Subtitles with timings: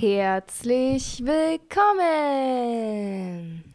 [0.00, 1.64] Herzlich willkommen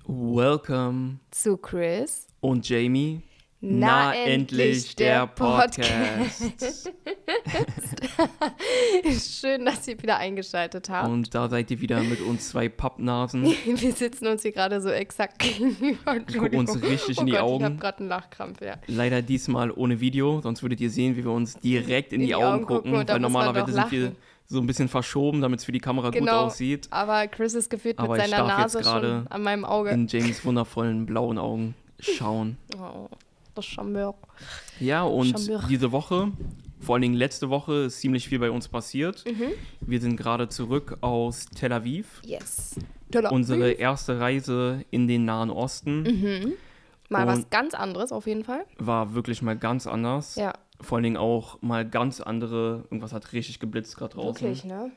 [0.08, 2.28] Welcome zu Chris.
[2.40, 3.22] und Jamie.
[3.60, 5.30] Na, endlich der
[9.20, 11.10] Schön, dass ihr wieder eingeschaltet habt.
[11.10, 13.44] Und da seid ihr wieder mit uns zwei Pappnasen.
[13.66, 16.16] Wir sitzen uns hier gerade so exakt gegenüber.
[16.26, 17.58] Wir gucken uns richtig oh in die Gott, Augen.
[17.58, 18.76] Ich habe gerade einen Lachkrampf, ja.
[18.88, 22.46] Leider diesmal ohne Video, sonst würdet ihr sehen, wie wir uns direkt in, die, Augen,
[22.46, 23.10] Augen gucken gucken.
[23.10, 24.14] weil normalerweise sind wir.
[24.48, 26.46] So ein bisschen verschoben, damit es für die Kamera gut Genau.
[26.46, 26.88] aussieht.
[26.92, 29.90] Aber Chris ist gefühlt Aber mit ich seiner Nase gerade schon an meinem Auge.
[29.92, 32.58] In James wundervollen blauen Augen schauen.
[32.78, 33.08] Oh,
[33.56, 34.16] das Charmeur.
[34.80, 35.64] Ja, und Charmeur.
[35.70, 36.32] diese Woche,
[36.80, 39.24] vor allen Dingen letzte Woche, ist ziemlich viel bei uns passiert.
[39.26, 39.52] Mhm.
[39.82, 42.22] Wir sind gerade zurück aus Tel Aviv.
[42.26, 42.76] Yes.
[43.30, 46.02] Unsere erste Reise in den Nahen Osten.
[46.02, 46.54] Mhm.
[47.10, 48.66] Mal was Und- ganz anderes auf jeden Fall.
[48.80, 50.36] war wirklich mal ganz anders.
[50.36, 52.84] Ja, Vor allen Dingen auch mal ganz andere.
[52.86, 54.42] Irgendwas hat richtig geblitzt gerade draußen.
[54.42, 54.92] wirklich, ne?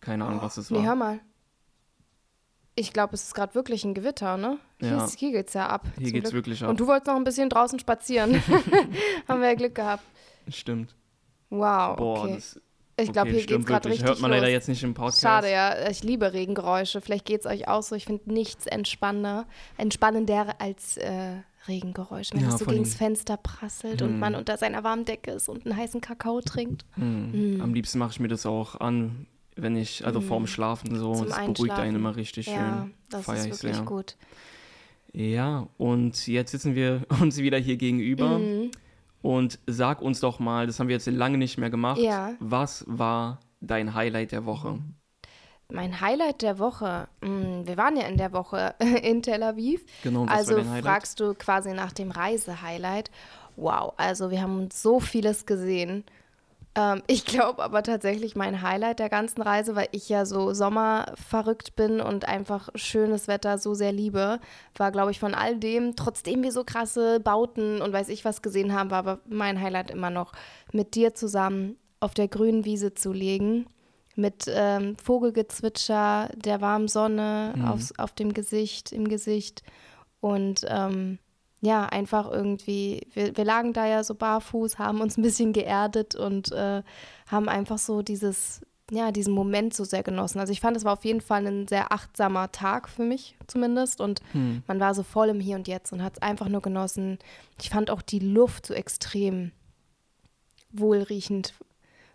[0.00, 0.96] Keine Ahnung, was es Nee, hör war.
[0.96, 1.20] mal.
[2.76, 4.58] Ich glaube, es ist gerade wirklich ein Gewitter, ne?
[4.78, 5.04] Hier, Ja.
[5.04, 5.86] ist, hier geht's ja ab.
[5.98, 6.46] Hier geht's Glück.
[6.46, 6.70] wirklich ab.
[6.70, 8.34] Und du wolltest noch ein bisschen draußen spazieren.
[9.28, 10.04] Haben wir ja Glück gehabt.
[10.48, 10.94] Stimmt.
[11.50, 12.34] Wow, Boah, okay.
[12.36, 12.60] das
[12.96, 13.92] ich glaube, okay, hier geht's gerade wirklich.
[14.02, 14.40] richtig Hört man los.
[14.40, 15.22] leider jetzt nicht im Podcast.
[15.22, 15.88] Schade, ja.
[15.88, 17.00] Ich liebe Regengeräusche.
[17.00, 17.96] Vielleicht geht's euch auch so.
[17.96, 19.46] Ich finde nichts entspannender,
[19.78, 21.36] entspannender als äh,
[21.68, 22.34] Regengeräusche.
[22.34, 24.18] Wenn Ja, es so gegens allem- Fenster prasselt und Hm.
[24.18, 26.84] man unter seiner warmen Decke ist und einen heißen Kakao trinkt.
[26.94, 27.60] Hm.
[27.62, 31.10] Am liebsten mache ich mir das auch an, wenn ich, also vorm Schlafen so.
[31.12, 31.18] Hm.
[31.18, 32.94] Zum Das beruhigt einen immer richtig Ja, schön.
[33.10, 33.84] das Feier ist ich wirklich sehr.
[33.84, 34.16] gut.
[35.12, 38.38] Ja, und jetzt sitzen wir uns wieder hier gegenüber.
[38.38, 38.70] Mhm.
[39.22, 42.00] Und sag uns doch mal, das haben wir jetzt lange nicht mehr gemacht.
[42.00, 42.32] Ja.
[42.40, 44.78] Was war dein Highlight der Woche?
[45.70, 47.08] Mein Highlight der Woche.
[47.22, 49.84] Hm, wir waren ja in der Woche in Tel Aviv.
[50.02, 53.10] Genau, also fragst du quasi nach dem Reisehighlight.
[53.56, 56.04] Wow, also wir haben uns so vieles gesehen.
[56.74, 61.76] Ähm, ich glaube aber tatsächlich mein Highlight der ganzen Reise, weil ich ja so sommerverrückt
[61.76, 64.40] bin und einfach schönes Wetter so sehr liebe,
[64.76, 68.42] war, glaube ich, von all dem, trotzdem wir so krasse Bauten und weiß ich was
[68.42, 70.32] gesehen haben, war aber mein Highlight immer noch,
[70.72, 73.66] mit dir zusammen auf der grünen Wiese zu legen
[74.16, 77.64] mit ähm, Vogelgezwitscher, der warmen Sonne Mhm.
[77.64, 79.62] aufs, auf dem Gesicht, im Gesicht
[80.20, 81.18] und ähm,
[81.62, 86.14] ja, einfach irgendwie, wir, wir lagen da ja so barfuß, haben uns ein bisschen geerdet
[86.14, 86.82] und äh,
[87.26, 90.40] haben einfach so dieses, ja, diesen Moment so sehr genossen.
[90.40, 94.00] Also ich fand, es war auf jeden Fall ein sehr achtsamer Tag für mich zumindest
[94.00, 94.62] und Hm.
[94.66, 97.18] man war so voll im Hier und Jetzt und hat es einfach nur genossen.
[97.60, 99.52] Ich fand auch die Luft so extrem
[100.72, 101.54] wohlriechend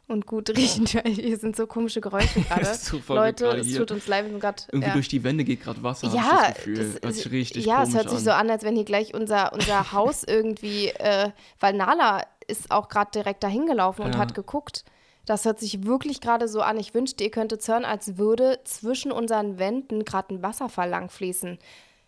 [0.08, 0.90] und gut riechend.
[1.06, 2.62] Hier sind so komische Geräusche gerade.
[2.62, 4.64] Das Leute, es tut uns leid, wir sind gerade.
[4.72, 4.94] Irgendwie Ja.
[4.94, 6.98] durch die Wände geht gerade Wasser, Ja, ich das Gefühl.
[7.02, 8.24] das sich richtig ja, es hört sich an.
[8.26, 11.30] so an, als wenn hier gleich unser, unser Haus irgendwie, äh,
[11.60, 14.18] weil Nala ist auch gerade direkt dahin gelaufen und Ja.
[14.20, 14.86] hat geguckt.
[15.26, 16.78] Das hört sich wirklich gerade so an.
[16.80, 21.58] Ich wünschte, ihr könntet es hören, als würde zwischen unseren Wänden gerade ein Wasserfall langfließen.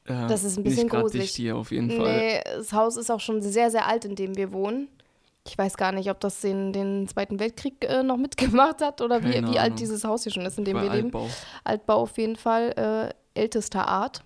[0.08, 1.26] Ja, das ist ein bisschen nicht gruselig.
[1.26, 2.16] dicht hier auf jeden Fall.
[2.18, 4.88] Nee, das Haus ist auch schon sehr, sehr alt, in dem wir wohnen.
[5.48, 9.24] Ich weiß gar nicht, ob das den, den Zweiten Weltkrieg äh, noch mitgemacht hat oder
[9.24, 11.06] wie, wie alt dieses Haus hier schon ist, in dem Bei wir leben.
[11.08, 11.28] Altbau.
[11.64, 14.24] Altbau auf jeden Fall, äh, ältester Art.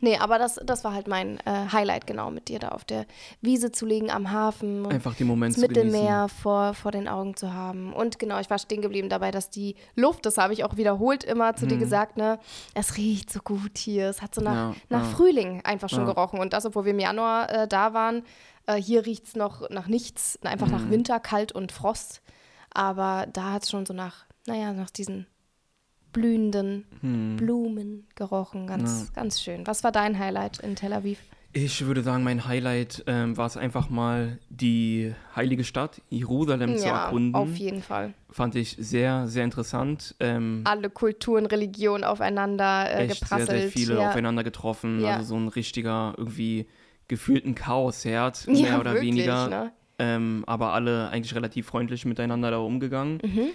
[0.00, 3.04] Nee, aber das, das war halt mein äh, Highlight, genau, mit dir da auf der
[3.40, 5.60] Wiese zu liegen am Hafen Einfach den Moment das.
[5.60, 7.92] Mittelmeer vor, vor den Augen zu haben.
[7.92, 11.24] Und genau, ich war stehen geblieben dabei, dass die Luft, das habe ich auch wiederholt
[11.24, 12.38] immer zu dir gesagt, ne,
[12.74, 14.08] es riecht so gut hier.
[14.08, 15.16] Es hat so nach, Ja, nach ja.
[15.16, 16.12] Frühling einfach schon Ja.
[16.12, 16.38] gerochen.
[16.38, 18.22] Und das, obwohl wir im Januar äh, da waren,
[18.76, 20.72] äh, hier riecht es noch nach nichts, einfach Mhm.
[20.72, 22.22] nach Winter, Kalt und Frost.
[22.70, 25.26] Aber da hat es schon so nach, naja, nach diesen
[26.12, 27.36] blühenden Hm.
[27.36, 28.66] Blumen gerochen.
[28.66, 29.66] Ganz, ganz schön.
[29.66, 31.18] Was war dein Highlight in Tel Aviv?
[31.54, 36.86] Ich würde sagen, mein Highlight ähm, war es einfach mal, die heilige Stadt Jerusalem zu
[36.86, 37.34] ja, erkunden.
[37.34, 38.14] auf jeden Fall.
[38.30, 40.14] Fand ich sehr, sehr interessant.
[40.18, 43.50] Ähm, Alle Kulturen, Religionen aufeinander äh, echt geprasselt.
[43.50, 44.08] sehr, sehr viele ja.
[44.08, 45.00] aufeinander getroffen.
[45.02, 45.16] Ja.
[45.16, 46.66] Also so ein richtiger, irgendwie
[47.12, 49.48] gefühlten Chaosherd, Ja, mehr oder wirklich, weniger.
[49.48, 49.72] Ne?
[49.98, 53.18] Ähm, aber alle eigentlich relativ freundlich miteinander da umgegangen.
[53.22, 53.48] Mhm.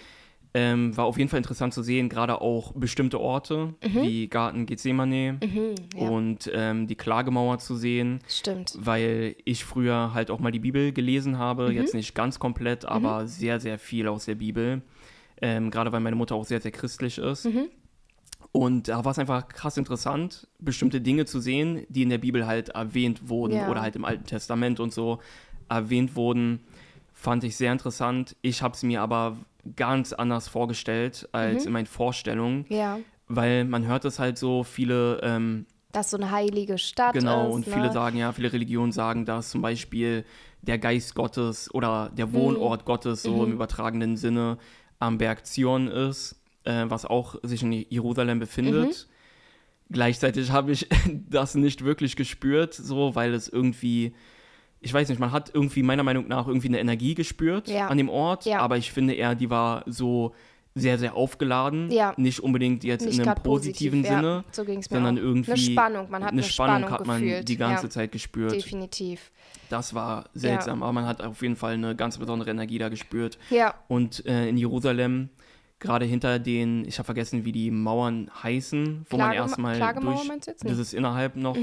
[0.54, 5.40] Ähm, war auf jeden Fall interessant zu sehen, gerade auch bestimmte Orte wie Garten Gethsemane
[5.44, 6.08] Mhm, ja.
[6.10, 8.74] und ähm, die Klagemauer zu sehen, Stimmt.
[8.80, 11.76] weil ich früher halt auch mal die Bibel gelesen habe, Mhm.
[11.76, 14.82] jetzt nicht ganz komplett, aber sehr, sehr viel aus der Bibel.
[15.42, 17.48] Ähm, gerade weil meine Mutter auch sehr, sehr christlich ist.
[18.58, 18.64] Mhm.
[18.64, 22.46] Und da war es einfach krass interessant, bestimmte Dinge zu sehen, die in der Bibel
[22.48, 23.70] halt erwähnt wurden Ja.
[23.70, 25.20] oder halt im Alten Testament und so
[25.70, 26.62] erwähnt wurden.
[27.14, 28.36] Fand ich sehr interessant.
[28.42, 29.38] Ich habe es mir aber
[29.76, 31.68] ganz anders vorgestellt als Mhm.
[31.68, 33.00] in meinen Vorstellungen, Ja.
[33.28, 37.56] weil man hört es halt so, viele ähm, Dass so eine heilige Stadt Genau, ist.
[37.56, 37.74] und ne?
[37.74, 40.26] viele sagen ja, viele Religionen sagen, dass zum Beispiel
[40.62, 43.44] der Geist Gottes oder der Wohnort Gottes so Mhm.
[43.44, 44.58] im übertragenen Sinne
[45.00, 46.36] am Berg Zion ist.
[46.68, 48.90] Äh, was auch sich in Jerusalem befindet.
[48.90, 48.94] Mhm.
[49.90, 50.88] Gleichzeitig habe ich
[51.30, 54.14] das nicht wirklich gespürt, so, weil es irgendwie,
[54.82, 57.88] ich weiß nicht, man hat irgendwie meiner Meinung nach irgendwie eine Energie gespürt Ja.
[57.88, 58.60] an dem Ort, Ja.
[58.60, 60.34] aber ich finde eher, die war so
[60.76, 61.90] sehr, sehr aufgeladen.
[61.90, 62.14] Ja.
[62.18, 65.22] Nicht unbedingt jetzt Nicht in einem positiven positiv, Sinne, so ging es mir sondern auch.
[65.24, 67.50] irgendwie Eine Spannung, man hat eine, eine Spannung, hat man gefühlt.
[67.50, 68.52] die ganze Zeit gespürt.
[68.52, 69.32] Definitiv.
[69.70, 73.40] Das war seltsam, aber man hat auf jeden Fall eine ganz besondere Energie da gespürt.
[73.50, 75.30] Ja, Und äh, in Jerusalem,
[75.80, 80.24] gerade hinter den, ich habe vergessen, wie die Mauern heißen, wo man Klage- erstmal Klagemauer
[80.26, 81.58] durch, das ist innerhalb noch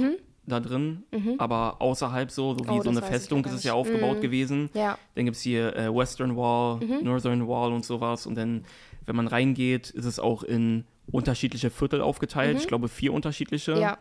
[0.46, 1.04] da drin,
[1.38, 4.22] aber außerhalb so, so wie Oh, so eine Festung ist es ja aufgebaut Mhm.
[4.22, 4.70] gewesen.
[4.74, 8.26] Ja, Dann gibt es hier äh, Western Wall, Northern Wall und sowas.
[8.26, 8.64] Und dann,
[9.06, 12.58] wenn man reingeht, ist es auch in unterschiedliche Viertel aufgeteilt.
[12.58, 13.78] Ich glaube, vier unterschiedliche.
[13.78, 13.98] ja.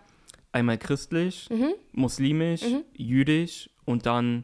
[0.52, 1.74] Einmal christlich, Mhm.
[1.94, 2.62] muslimisch,
[2.96, 4.44] jüdisch und dann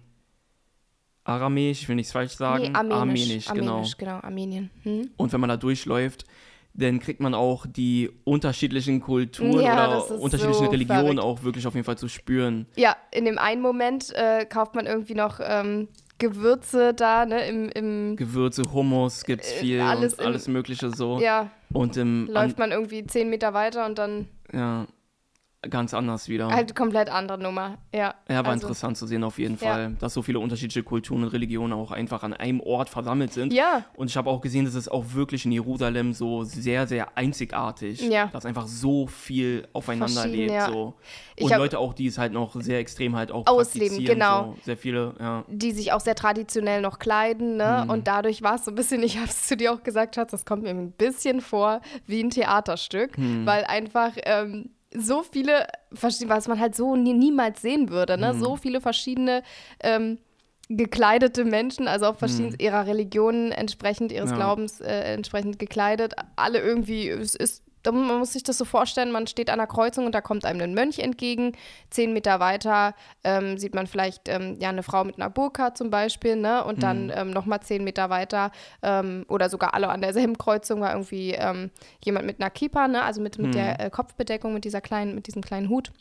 [1.30, 2.64] aramäisch, ich will nichts falsch sagen.
[2.64, 2.98] Nee, armenisch.
[3.00, 3.72] armenisch, genau.
[3.74, 4.70] Armenisch, genau, Armenien.
[4.84, 5.10] Hm?
[5.18, 6.26] Und wenn man da durchläuft,
[6.74, 11.20] dann kriegt man auch die unterschiedlichen Kulturen Ja, oder unterschiedlichen so Religionen verrückt.
[11.22, 12.68] auch wirklich auf jeden Fall zu spüren.
[12.76, 15.88] Ja, in dem einen Moment äh, kauft man irgendwie noch ähm,
[16.20, 21.20] Gewürze da, ne, im, im Gewürze, Hummus gibt's Äh, viel alles und alles Mögliche so.
[21.20, 24.88] ja, Und im läuft man irgendwie zehn Meter weiter und dann an, ja,
[25.70, 26.48] ganz anders wieder.
[26.50, 27.78] halt komplett andere Nummer.
[27.94, 29.72] Ja, ja, war also, interessant zu sehen auf jeden Ja.
[29.74, 33.52] Fall, dass so viele unterschiedliche Kulturen und Religionen auch einfach an einem Ort versammelt sind.
[33.52, 37.18] Ja, Und ich habe auch gesehen, dass es auch wirklich in Jerusalem so sehr, sehr
[37.18, 38.28] einzigartig, Ja.
[38.28, 40.52] dass einfach so viel aufeinander lebt.
[40.52, 40.70] ja.
[40.72, 40.94] So.
[41.42, 44.54] Und hab- Leute auch, die es halt noch sehr extrem halt auch Ausleben, genau.
[44.56, 44.64] So.
[44.64, 45.44] Sehr viele, ja.
[45.50, 47.82] die sich auch sehr traditionell noch kleiden, ne?
[47.84, 47.90] Mhm.
[47.90, 50.32] Und dadurch war es so ein bisschen, ich habe es zu dir auch gesagt, Schatz,
[50.32, 53.46] das kommt mir ein bisschen vor wie ein Theaterstück, Mhm.
[53.46, 58.34] weil einfach ähm, so viele, verschiedene- was man halt so nie, niemals sehen würde, ne?
[58.34, 58.40] Mhm.
[58.40, 59.44] So viele verschiedene
[59.82, 60.18] ähm,
[60.70, 64.38] gekleidete Menschen, also auch verschieden ihrer Religionen entsprechend, ihres Mhm.
[64.38, 64.46] Ja.
[64.46, 69.28] Glaubens äh, entsprechend gekleidet, alle irgendwie, es ist man muss sich das so vorstellen, man
[69.28, 71.54] steht an einer Kreuzung und da kommt einem ein Mönch entgegen.
[71.90, 72.94] Zehn Meter weiter
[73.24, 76.64] ähm, sieht man vielleicht ähm, ja, eine Frau mit einer Burka zum Beispiel, ne?
[76.64, 80.92] Und dann ähm, nochmal zehn Meter weiter ähm, oder sogar alle an derselben Kreuzung war
[80.92, 81.72] irgendwie ähm,
[82.04, 83.04] jemand mit einer Kippa, ne?
[83.04, 85.92] Also mit, mit der äh, Kopfbedeckung, mit dieser kleinen, mit diesem kleinen Hut.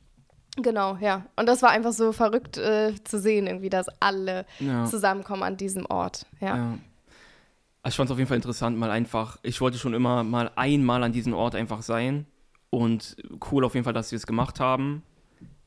[0.56, 1.26] Genau, ja.
[1.36, 4.84] Und das war einfach so verrückt äh, zu sehen, irgendwie, dass alle Ja.
[4.86, 6.26] zusammenkommen an diesem Ort.
[6.40, 6.56] Ja.
[6.56, 6.78] Ja.
[7.88, 11.02] Ich fand es auf jeden Fall interessant, mal einfach, ich wollte schon immer mal einmal
[11.02, 12.26] an diesem Ort einfach sein.
[12.70, 13.16] Und
[13.50, 15.02] cool auf jeden Fall, dass sie es gemacht haben.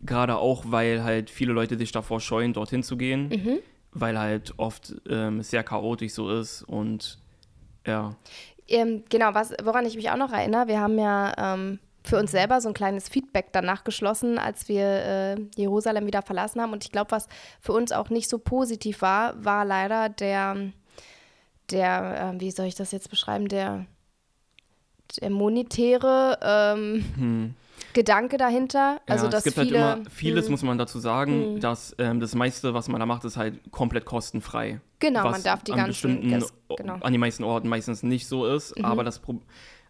[0.01, 3.29] Gerade auch, weil halt viele Leute sich davor scheuen, dorthin zu gehen.
[3.29, 3.59] Mhm.
[3.91, 6.63] Weil halt oft ähm, sehr chaotisch so ist.
[6.63, 7.19] Und
[7.85, 8.15] ja.
[8.67, 12.31] Ähm, genau, was, woran ich mich auch noch erinnere, wir haben ja ähm, für uns
[12.31, 16.73] selber so ein kleines Feedback danach geschlossen, als wir äh, Jerusalem wieder verlassen haben.
[16.73, 17.27] Und ich glaube, was
[17.59, 20.71] für uns auch nicht so positiv war, war leider der,
[21.71, 23.85] der, äh, wie soll ich das jetzt beschreiben, der,
[25.19, 27.55] der monetäre ähm, Hm.
[27.93, 29.01] Gedanke dahinter.
[29.07, 31.95] Also, ja, dass es gibt viele, halt immer, vieles Hm, muss man dazu sagen, dass
[31.97, 34.79] ähm, das meiste, was man da macht, ist halt komplett kostenfrei.
[34.99, 36.95] Genau, man darf die an ganzen, das, genau.
[37.01, 38.73] an den meisten Orten meistens nicht so ist.
[38.83, 39.21] Aber das,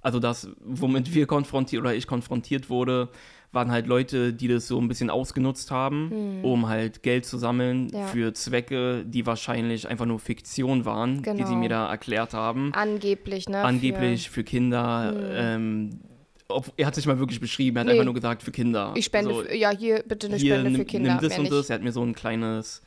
[0.01, 3.09] also das, womit wir konfrontiert oder ich konfrontiert wurde,
[3.53, 7.89] waren halt Leute, die das so ein bisschen ausgenutzt haben, um halt Geld zu sammeln.
[7.93, 8.07] Ja.
[8.07, 11.47] für Zwecke, die wahrscheinlich einfach nur Fiktion waren, die Genau.
[11.47, 12.73] sie mir da erklärt haben.
[12.73, 13.61] angeblich, ne?
[13.63, 15.13] Angeblich für, Kinder.
[15.33, 15.99] Ähm,
[16.47, 17.93] ob, er hat sich mal wirklich beschrieben, er hat Nee.
[17.93, 18.91] einfach nur gesagt für Kinder.
[18.93, 21.13] Für, ich spende, So, für, ja, hier bitte eine hier, Spende nimm, für Kinder.
[21.15, 21.53] nimm das und nicht.
[21.53, 21.69] das.
[21.69, 22.81] Er hat mir so ein kleines,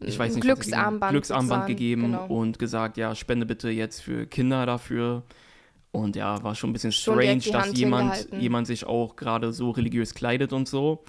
[0.00, 2.26] ich weiß nicht, Glücksarmband Glücksarmband gegeben genau.
[2.26, 5.22] und gesagt, ja, spende bitte jetzt für Kinder dafür.
[5.94, 9.70] Und ja, war schon ein bisschen strange, dass Hand jemand, jemand sich auch gerade so
[9.70, 11.04] religiös kleidet und so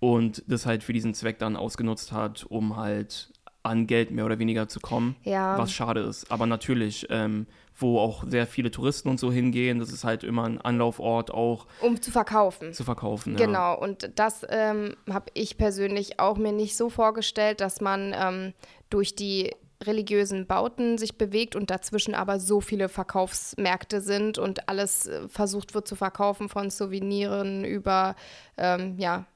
[0.00, 3.30] und das halt für diesen Zweck dann ausgenutzt hat, um halt
[3.62, 5.56] an Geld mehr oder weniger zu kommen, Ja.
[5.58, 6.32] was schade ist.
[6.32, 7.46] Aber natürlich, ähm,
[7.76, 11.66] wo auch sehr viele Touristen und so hingehen, das ist halt immer ein Anlaufort auch
[11.80, 12.72] Um zu verkaufen.
[12.72, 13.34] zu verkaufen.
[13.38, 13.46] Ja.
[13.46, 18.52] Genau, und das ähm, habe ich persönlich auch mir nicht so vorgestellt, dass man ähm,
[18.90, 19.52] durch die
[19.86, 25.74] religiösen Bauten sich bewegt und dazwischen aber so viele Verkaufsmärkte sind und alles äh, versucht
[25.74, 28.16] wird zu verkaufen, von Souveniren über,
[28.56, 29.26] ähm, ja,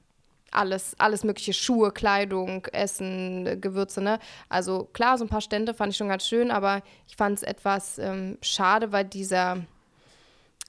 [0.51, 4.19] alles, alles mögliche, Schuhe, Kleidung, Essen, äh, Gewürze, ne?
[4.49, 7.43] Also klar, so ein paar Stände fand ich schon ganz schön, aber ich fand es
[7.43, 9.65] etwas ähm, schade, weil dieser,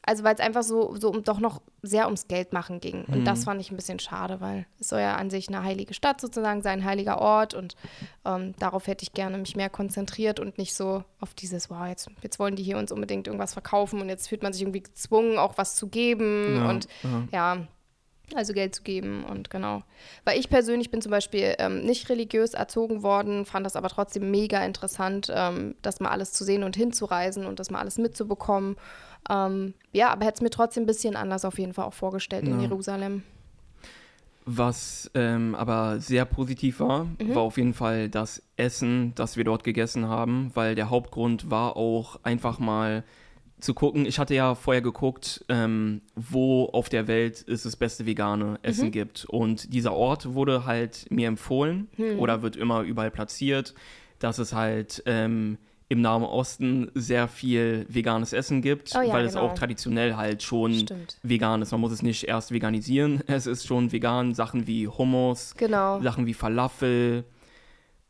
[0.08, 3.04] also weil es einfach so, so um, doch noch sehr ums Geld machen ging.
[3.04, 5.92] Und das fand ich ein bisschen schade, weil es soll ja an sich eine heilige
[5.92, 7.76] Stadt sozusagen sein, ein heiliger Ort und
[8.24, 12.08] ähm, darauf hätte ich gerne mich mehr konzentriert und nicht so auf dieses, wow, jetzt,
[12.22, 15.36] jetzt wollen die hier uns unbedingt irgendwas verkaufen und jetzt fühlt man sich irgendwie gezwungen,
[15.36, 17.56] auch was zu geben Ja, und ja.
[17.56, 17.66] ja,
[18.34, 19.82] also Geld zu geben und genau.
[20.24, 24.30] Weil ich persönlich bin zum Beispiel ähm, nicht religiös erzogen worden, fand das aber trotzdem
[24.30, 28.76] mega interessant, ähm, das mal alles zu sehen und hinzureisen und das mal alles mitzubekommen.
[29.30, 32.44] Ähm, ja, aber hätte es mir trotzdem ein bisschen anders auf jeden Fall auch vorgestellt
[32.46, 32.60] in Ja.
[32.62, 33.22] Jerusalem.
[34.50, 37.34] Was ähm, aber sehr positiv war, Mhm.
[37.34, 41.76] war auf jeden Fall das Essen, das wir dort gegessen haben, weil der Hauptgrund war
[41.76, 43.04] auch einfach mal
[43.60, 44.06] zu gucken.
[44.06, 48.86] Ich hatte ja vorher geguckt, ähm, wo auf der Welt es das beste vegane Essen
[48.86, 48.92] Mhm.
[48.92, 49.24] gibt.
[49.26, 52.18] Und dieser Ort wurde halt mir empfohlen Hm.
[52.18, 53.74] oder wird immer überall platziert,
[54.18, 55.58] dass es halt ähm,
[55.90, 59.46] im Nahen Osten sehr viel veganes Essen gibt, Oh ja, weil es genau.
[59.46, 61.16] auch traditionell halt schon Stimmt.
[61.22, 61.72] vegan ist.
[61.72, 63.22] Man muss es nicht erst veganisieren.
[63.26, 64.34] Es ist schon vegan.
[64.34, 66.00] Sachen wie Hummus, Genau.
[66.02, 67.24] Sachen wie Falafel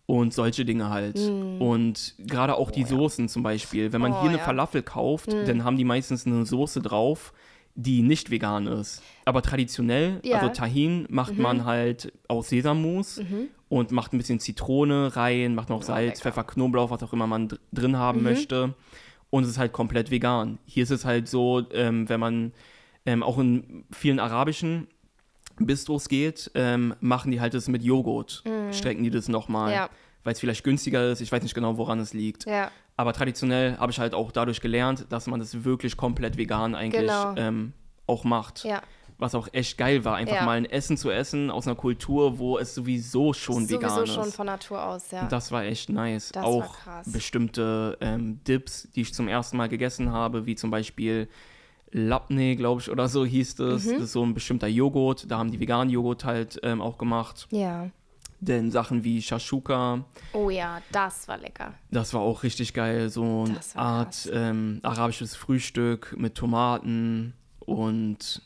[0.07, 1.19] und solche Dinge halt.
[1.19, 2.87] Und gerade auch die Mm.
[2.87, 2.97] Oh, ja.
[2.99, 3.93] Soßen zum Beispiel.
[3.93, 4.45] Wenn man Oh, hier eine ja.
[4.45, 5.45] Falafel kauft, Mm.
[5.47, 7.33] dann haben die meistens eine Soße drauf,
[7.75, 9.03] die nicht vegan ist.
[9.25, 10.39] Aber traditionell, Ja.
[10.39, 11.43] also Tahin, macht Mhm.
[11.43, 13.49] man halt aus Sesammus Mhm.
[13.69, 16.21] Und macht ein bisschen Zitrone rein, macht noch Oh, Salz, lecker.
[16.31, 18.25] Pfeffer, Knoblauch, was auch immer man dr drin haben Mhm.
[18.25, 18.75] möchte.
[19.31, 20.59] Und es ist halt komplett vegan.
[20.65, 22.53] Hier ist es halt so, ähm, wenn man
[23.07, 24.87] ähm, auch in vielen arabischen
[25.59, 28.43] Bistros geht, ähm, machen die halt das mit Joghurt.
[28.71, 29.75] Strecken die das nochmal, Mhm.
[29.75, 29.91] Ja,
[30.25, 31.21] weil es vielleicht günstiger ist.
[31.21, 32.47] Ich weiß nicht genau, woran es liegt.
[32.47, 32.71] ja.
[32.97, 37.03] Aber traditionell habe ich halt auch dadurch gelernt, dass man das wirklich komplett vegan eigentlich
[37.03, 37.33] Genau.
[37.37, 37.73] ähm,
[38.09, 38.65] auch macht.
[38.65, 38.83] Ja,
[39.21, 40.45] Was auch echt geil war, einfach Ja.
[40.45, 44.15] mal ein Essen zu essen aus einer Kultur, wo es sowieso schon vegan sowieso ist.
[44.15, 45.23] schon von Natur aus, ja.
[45.23, 46.31] Und Das war echt nice.
[46.33, 47.11] Das war auch krass.
[47.11, 51.29] bestimmte ähm, Dips, die ich zum ersten Mal gegessen habe, wie zum Beispiel
[51.91, 53.87] Labne, glaube ich, oder so hieß es.
[53.87, 53.93] Mhm.
[53.95, 55.29] Das ist so ein bestimmter Joghurt.
[55.31, 57.49] Da haben die veganen Joghurt halt ähm, auch gemacht.
[57.51, 57.89] Ja.
[58.41, 61.75] Denn Sachen wie Shashuka, Oh ja, das war lecker.
[61.91, 63.09] das war auch richtig geil.
[63.09, 68.43] So eine Das Art ähm, arabisches Frühstück mit Tomaten und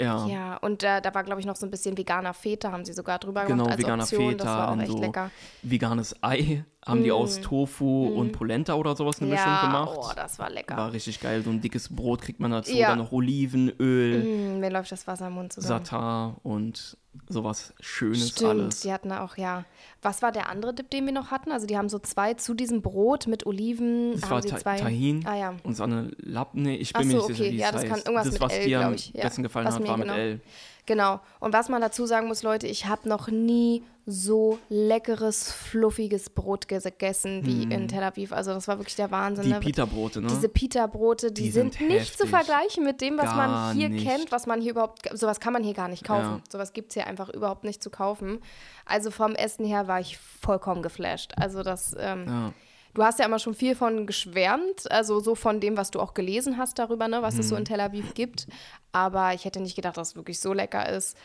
[0.00, 2.84] ja, Ja, und äh, da war, glaube ich, noch so ein bisschen veganer Feta, haben
[2.84, 4.36] sie sogar drüber Genau, gemacht als veganer Option.
[4.38, 5.30] Das Feta, war auch echt so lecker.
[5.62, 9.54] veganes Ei haben die aus Tofu und Polenta oder sowas eine Mischung Mm.
[9.54, 9.90] ja, gemacht.
[9.96, 10.76] oh, das war lecker.
[10.76, 11.42] War richtig geil.
[11.42, 12.72] So ein dickes Brot kriegt man dazu.
[12.72, 12.88] Ja.
[12.90, 15.84] Dann noch Olivenöl, Mm, mir läuft das Wasser im Mund zusammen.
[15.84, 16.96] Satar und
[17.28, 18.80] sowas Schönes Stimmt, alles.
[18.80, 19.64] die hatten auch, ja.
[20.02, 21.52] Was war der andere Dip, den wir noch hatten?
[21.52, 24.12] Also die haben so zwei zu diesem Brot mit Oliven.
[24.14, 24.76] Das haben war sie Ta zwei.
[24.78, 25.54] Tahin Ah ja.
[25.62, 26.76] und so eine Labne.
[26.76, 27.52] Ich bin mir so, nicht sicher, okay.
[27.52, 27.90] wie Ja, es das heißt.
[27.92, 29.12] kann irgendwas das, mit was L, dir am ich.
[29.12, 30.40] Besten gefallen Was hat, mir war mit genau- L.
[30.86, 31.20] Genau.
[31.40, 36.68] Und was man dazu sagen muss, Leute, ich habe noch nie so leckeres, fluffiges Brot
[36.68, 38.32] gegessen wie in Tel Aviv.
[38.32, 39.44] Also das war wirklich der Wahnsinn.
[39.44, 39.50] Hm.
[39.50, 39.60] Die ne?
[39.60, 40.26] Pita-Brote, ne?
[40.28, 42.30] Diese Pita-Brote, die, Die sind, sind nicht zu heftig.
[42.30, 44.06] vergleichen mit dem, was Gar man hier nicht.
[44.06, 46.36] kennt, was man hier überhaupt, sowas kann man hier gar nicht kaufen.
[46.36, 46.40] Ja.
[46.50, 48.40] Sowas gibt es hier einfach überhaupt nicht zu kaufen.
[48.84, 51.32] Also vom Essen her war ich vollkommen geflasht.
[51.36, 52.52] Also das, ähm, ja.
[52.92, 56.12] du hast ja immer schon viel von geschwärmt, also so von dem, was du auch
[56.12, 57.48] gelesen hast darüber, ne, was es Mhm.
[57.48, 58.46] so in Tel Aviv gibt.
[58.92, 61.16] Aber ich hätte nicht gedacht, dass es wirklich so lecker ist.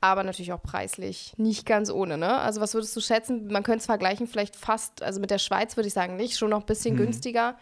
[0.00, 2.38] Aber natürlich auch preislich nicht ganz ohne, ne?
[2.38, 3.48] Also was würdest du schätzen?
[3.48, 6.50] Man könnte es vergleichen, vielleicht fast, also mit der Schweiz würde ich sagen nicht, schon
[6.50, 7.56] noch ein bisschen günstiger.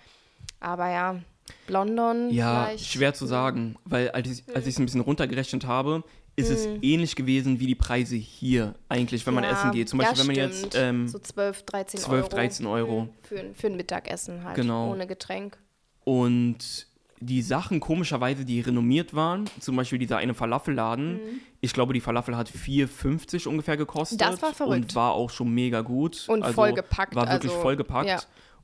[0.61, 1.21] Aber ja,
[1.69, 2.85] London Ja, vielleicht.
[2.87, 6.05] schwer zu sagen, weil als ich es ein bisschen runtergerechnet habe,
[6.39, 6.79] ist es Hm.
[6.83, 9.89] ähnlich gewesen wie die Preise hier eigentlich, wenn man Ja, essen geht.
[9.89, 12.29] Zum ja, Beispiel, wenn man jetzt ähm, so 12, 13 12, Euro.
[12.29, 13.01] 13 Euro.
[13.05, 13.11] Mhm.
[13.23, 14.91] Für, für ein Mittagessen halt, Genau.
[14.93, 15.57] ohne Getränk.
[16.05, 16.87] Und
[17.21, 21.19] die Sachen, komischerweise, die renommiert waren, zum Beispiel dieser eine Falafelladen,
[21.61, 24.21] ich glaube, die Falafel hat 4,50 ungefähr gekostet.
[24.21, 24.25] Mhm.
[24.25, 24.83] Das war verrückt.
[24.83, 26.25] Und war auch schon mega gut.
[26.29, 28.09] Und also, vollgepackt, War wirklich also, vollgepackt.
[28.09, 28.19] ja.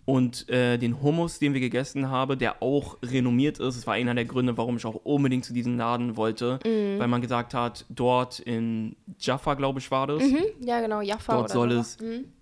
[0.05, 4.17] Und äh, den Hummus, den wir gegessen haben, der auch renommiert ist, das war einer
[4.17, 6.99] der Gründe, warum ich auch unbedingt zu diesem Laden wollte, Mhm.
[6.99, 11.35] weil man gesagt hat, dort in Jaffa, glaube ich, war das, Mhm, ja, genau, Jaffa
[11.37, 11.79] dort soll so.
[11.79, 11.99] es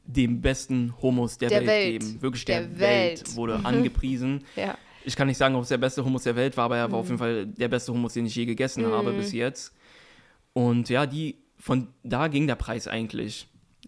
[0.07, 2.01] den besten Hummus der, Der Welt, Welt.
[2.01, 2.23] geben.
[2.23, 2.81] Wirklich Der der, Welt.
[2.81, 3.27] Mhm.
[3.27, 3.37] Welt.
[3.37, 4.45] wurde angepriesen.
[4.57, 4.75] Ja.
[5.05, 6.99] Ich kann nicht sagen, ob es der beste Hummus der Welt war, aber er war
[6.99, 7.11] auf Mhm.
[7.13, 9.75] jeden Fall der beste Hummus, den ich je gegessen habe bis jetzt.
[10.53, 13.47] Und ja, die, von da ging der Preis eigentlich.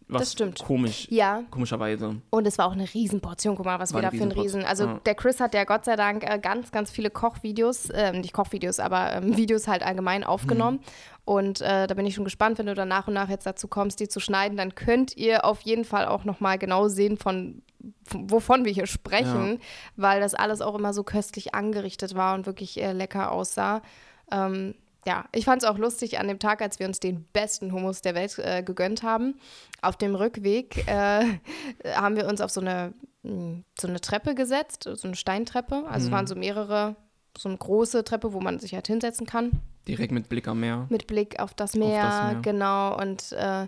[0.08, 0.58] Was Das stimmt.
[0.58, 2.16] komisch, Ja, komischerweise.
[2.30, 3.56] und es war auch eine Riesenportion.
[3.56, 4.62] Guck mal, was War wir da für einen Riesen.
[4.64, 5.00] Also ja.
[5.06, 8.78] der Chris hat ja Gott sei Dank äh, ganz, ganz viele Kochvideos, ähm, nicht Kochvideos,
[8.78, 10.78] aber ähm, Videos halt allgemein aufgenommen.
[10.78, 10.82] Mhm.
[11.24, 13.68] Und äh, da bin ich schon gespannt, wenn du dann nach und nach jetzt dazu
[13.68, 17.62] kommst, die zu schneiden, dann könnt ihr auf jeden Fall auch nochmal genau sehen, von
[18.10, 19.58] wovon wir hier sprechen,
[19.96, 23.82] weil das alles auch immer so köstlich angerichtet war und wirklich äh, lecker aussah.
[24.30, 24.74] Ähm,
[25.06, 28.02] ja, ich fand es auch lustig an dem Tag, als wir uns den besten Hummus
[28.02, 29.34] der Welt äh, gegönnt haben.
[29.80, 31.24] Auf dem Rückweg äh,
[31.96, 35.84] haben wir uns auf so eine, mh, so eine Treppe gesetzt, so eine Steintreppe.
[35.88, 36.94] Also es waren so mehrere,
[37.36, 39.50] so eine große Treppe, wo man sich halt hinsetzen kann,
[39.88, 40.86] Direkt mit Blick am Meer.
[40.90, 42.02] mit Blick auf das Meer.
[42.02, 42.40] das Meer.
[42.42, 42.96] Genau.
[43.00, 43.66] Und äh,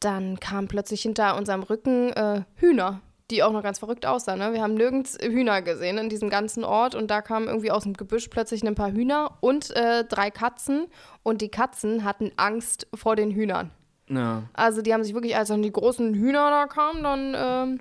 [0.00, 3.00] dann kam plötzlich hinter unserem Rücken äh, Hühner,
[3.30, 4.38] die auch noch ganz verrückt aussahen.
[4.38, 4.52] Ne?
[4.52, 7.94] Wir haben nirgends Hühner gesehen in diesem ganzen Ort und da kamen irgendwie aus dem
[7.94, 10.86] Gebüsch plötzlich ein paar Hühner und äh, drei Katzen
[11.22, 13.70] und die Katzen hatten Angst vor den Hühnern.
[14.08, 14.42] Ja.
[14.52, 17.80] Also die haben sich wirklich, als dann die großen Hühner da kamen, dann ähm,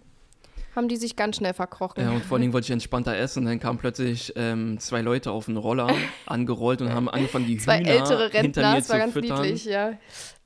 [0.76, 2.02] haben die sich ganz schnell verkrochen.
[2.04, 5.02] Ja, und vor allen Dingen wollte ich entspannter essen und dann kamen plötzlich ähm, zwei
[5.02, 5.88] Leute auf einen Roller
[6.26, 9.14] angerollt und haben angefangen, die Zwei Hühner ältere hinter Rentner, mir das war zu ganz
[9.14, 9.42] füttern.
[9.42, 9.94] niedlich, ja.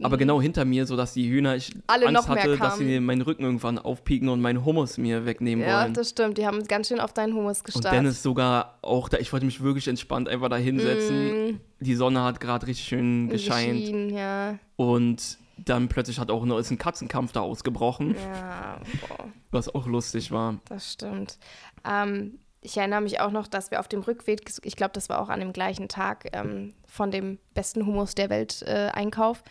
[0.01, 3.43] Aber genau hinter mir, sodass die Hühner, ich Alle Angst hatte, dass sie meinen Rücken
[3.43, 5.93] irgendwann aufpieken und meinen Hummus mir wegnehmen Ja, wollen.
[5.93, 6.37] das stimmt.
[6.37, 7.93] Die haben ganz schön auf deinen Hummus Und gestarrt.
[7.95, 11.51] Dennis sogar auch da, ich wollte mich wirklich entspannt einfach da hinsetzen.
[11.51, 13.79] Mm, Die Sonne hat gerade richtig schön gescheint.
[13.79, 14.57] geschienen, ja.
[14.75, 20.31] Und dann plötzlich hat auch ist ein Katzenkampf da ausgebrochen, Ja, boah, was auch lustig
[20.31, 20.59] war.
[20.69, 21.37] das stimmt.
[21.85, 25.19] Ähm, ich erinnere mich auch noch, dass wir auf dem Rückweg, ich glaube, das war
[25.21, 29.43] auch an dem gleichen Tag, ähm, von dem besten Hummus der Welt äh, Einkauf,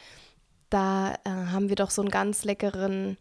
[0.70, 3.16] da äh, haben wir doch so einen ganz leckeren,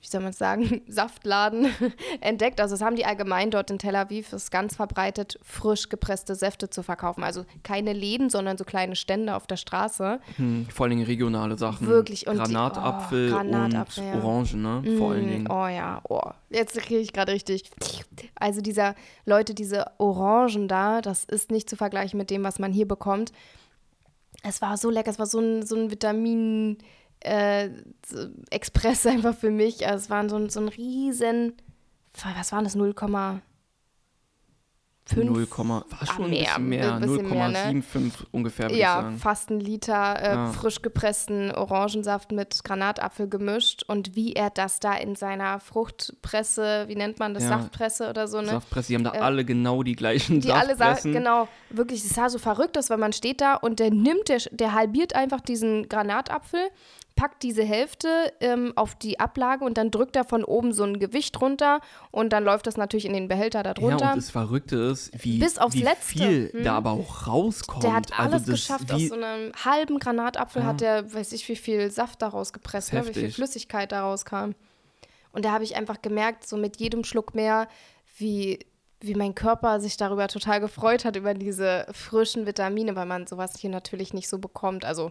[0.00, 1.68] wie soll man es sagen, Saftladen
[2.20, 2.60] entdeckt.
[2.60, 6.70] Also das haben die allgemein dort in Tel Aviv, ist ganz verbreitet, frisch gepresste Säfte
[6.70, 7.24] zu verkaufen.
[7.24, 10.20] Also keine Läden, sondern so kleine Stände auf der Straße.
[10.36, 11.86] Hm, vor allen Dingen regionale Sachen.
[11.88, 14.22] Wirklich, und die- Granatapfel, oh, Granatapfel, und ja.
[14.22, 14.96] Orangen, ne?
[14.98, 15.50] Vor allen Mm, Dingen.
[15.50, 16.20] Oh ja, oh.
[16.50, 17.70] Jetzt kriege ich gerade richtig.
[18.36, 18.94] Also dieser,
[19.26, 23.32] Leute, diese Orangen da, das ist nicht zu vergleichen mit dem, was man hier bekommt.
[24.44, 26.78] Es war so lecker, es war so ein, so ein Vitamin
[27.20, 27.70] äh,
[28.50, 29.86] Express einfach für mich.
[29.86, 31.54] Also es waren so ein, so ein riesen,
[32.36, 33.40] was waren das, 0,5?
[35.16, 36.30] 0, war schon ein
[36.68, 37.80] mehr, ein bisschen mehr, ne?
[37.80, 39.16] 0,75 ungefähr, würde ich Ja, sagen.
[39.18, 40.52] fast ein Liter äh, Ja.
[40.52, 46.94] frisch gepressten Orangensaft mit Granatapfel gemischt und wie er das da in seiner Fruchtpresse, wie
[46.96, 47.50] nennt man das, Ja.
[47.50, 48.48] Saftpresse oder so, ne?
[48.48, 52.28] Saftpresse, die haben da Äh, alle genau die gleichen Die alle genau, wirklich, es sah
[52.28, 55.88] so verrückt aus, weil man steht da und der nimmt, der, der halbiert einfach diesen
[55.88, 56.60] Granatapfel,
[57.18, 60.98] packt diese Hälfte ähm, auf die Ablage und dann drückt er von oben so ein
[61.00, 61.80] Gewicht runter
[62.12, 64.12] und dann läuft das natürlich in den Behälter da Ja, drunter.
[64.12, 66.06] und das Verrückte ist, wie, Bis aufs wie Letzte.
[66.18, 66.62] viel Hm.
[66.64, 67.82] da aber auch rauskommt.
[67.82, 68.92] der hat alles also geschafft.
[68.92, 70.68] Aus so einem halben Granatapfel Ja.
[70.68, 73.06] hat der, weiß ich, wie viel Saft daraus gepresst, ne?
[73.06, 73.30] wie viel.
[73.32, 74.54] Flüssigkeit daraus kam.
[75.32, 77.68] Und da habe ich einfach gemerkt, so mit jedem Schluck mehr,
[78.16, 78.60] wie,
[79.00, 83.58] wie mein Körper sich darüber total gefreut hat, über diese frischen Vitamine, weil man sowas
[83.58, 84.84] hier natürlich nicht so bekommt.
[84.84, 85.10] Also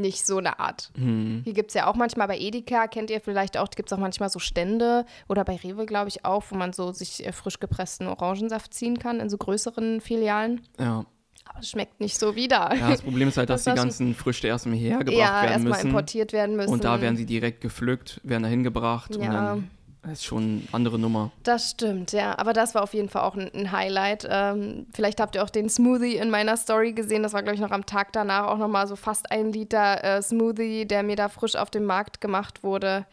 [0.00, 0.90] nicht so eine Art.
[0.96, 3.92] hm, Hier gibt es ja auch manchmal bei Edeka, kennt ihr vielleicht auch, gibt es
[3.92, 7.32] auch manchmal so Stände oder bei Rewe, glaube ich, auch, wo man so sich äh,
[7.32, 10.62] frisch gepressten Orangensaft ziehen kann in so größeren Filialen.
[10.78, 11.04] ja.
[11.46, 12.72] Aber es schmeckt nicht so wieder.
[12.76, 15.52] ja, das Problem ist halt, dass Das die ganzen Früchte erstmal hierher gebracht ja, werden
[15.52, 15.86] erstmal müssen.
[15.88, 16.70] importiert werden müssen.
[16.70, 19.32] Und da werden sie direkt gepflückt, werden dahin gebracht und Ja.
[19.32, 19.70] dann
[20.02, 21.30] das ist schon eine andere Nummer.
[21.42, 22.38] Das stimmt, ja.
[22.38, 24.26] Aber das war auf jeden Fall auch ein, ein Highlight.
[24.30, 27.22] Ähm, vielleicht habt ihr auch den Smoothie in meiner Story gesehen.
[27.22, 30.22] Das war, glaube ich, noch am Tag danach auch nochmal so fast ein Liter äh,
[30.22, 33.04] Smoothie, der mir da frisch auf dem Markt gemacht wurde.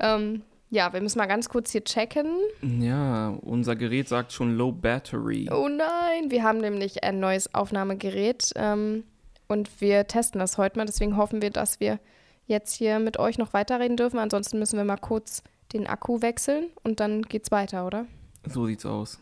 [0.00, 2.26] Ähm, ja, wir müssen mal ganz kurz hier checken.
[2.60, 5.48] Ja, unser Gerät sagt schon Low Battery.
[5.50, 9.04] Oh nein, wir haben nämlich ein neues Aufnahmegerät ähm,
[9.48, 10.84] und wir testen das heute mal.
[10.84, 11.98] Deswegen hoffen wir, dass wir
[12.46, 14.18] jetzt hier mit euch noch weiterreden dürfen.
[14.18, 18.06] Ansonsten müssen wir mal kurz den Akku wechseln und dann geht's weiter, oder?
[18.44, 19.18] So sieht's aus.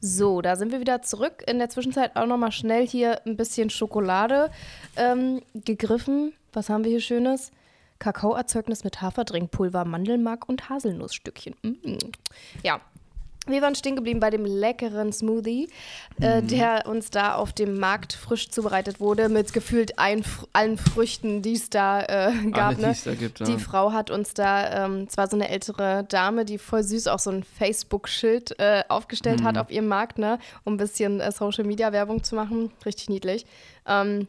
[0.00, 1.42] So, da sind wir wieder zurück.
[1.46, 4.50] In der Zwischenzeit auch noch mal schnell hier ein bisschen Schokolade
[4.96, 6.34] ähm, gegriffen.
[6.52, 7.50] Was haben wir hier Schönes?
[7.98, 11.54] Kakaoerzeugnis mit Haferdrinkpulver, Mandelmark und Haselnussstückchen.
[11.62, 11.96] Mm.
[12.62, 12.80] Ja,
[13.46, 15.68] wir waren stehen geblieben bei dem leckeren Smoothie,
[16.20, 16.48] äh, Mhm.
[16.48, 21.54] der uns da auf dem Markt frisch zubereitet wurde, mit gefühlt ein, allen Früchten, die
[21.54, 22.78] es da äh, gab.
[22.78, 22.94] Ne?
[23.04, 23.46] da gibt, ja.
[23.46, 27.18] Die Frau hat uns da, ähm, zwar so eine ältere Dame, die voll süß auch
[27.18, 29.60] so ein Facebook-Schild äh, aufgestellt hat Mhm.
[29.60, 32.70] auf ihrem Markt, ne, um ein bisschen äh, Social-Media-Werbung zu machen.
[32.84, 33.46] Richtig niedlich.
[33.86, 34.26] Ähm,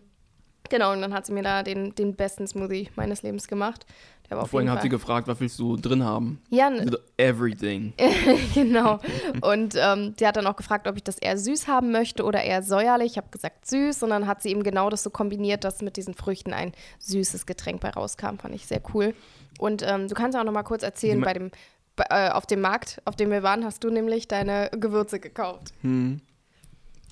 [0.70, 3.86] genau, und dann hat sie mir da den, den besten Smoothie meines Lebens gemacht.
[4.30, 6.42] Der war auf Vorhin hat sie gefragt, was willst du drin haben?
[6.50, 7.94] Ja, n- Everything.
[8.54, 9.00] genau.
[9.42, 12.44] Und ähm, die hat dann auch gefragt, ob ich das eher süß haben möchte oder
[12.44, 13.12] eher säuerlich.
[13.14, 15.96] Ich habe gesagt süß und dann hat sie eben genau das so kombiniert, dass mit
[15.96, 18.38] diesen Früchten ein süßes Getränk bei rauskam.
[18.38, 19.14] Fand ich sehr cool.
[19.60, 21.52] Und ähm, du kannst auch noch mal kurz erzählen, bei dem,
[21.96, 25.74] bei, äh, auf dem Markt, auf dem wir waren, hast du nämlich deine Gewürze gekauft.
[25.84, 26.20] Hm.